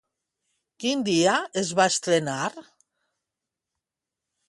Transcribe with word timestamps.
Quin 0.83 1.03
dia 1.09 1.35
es 1.63 1.71
va 1.81 1.87
estrenar? 1.95 2.41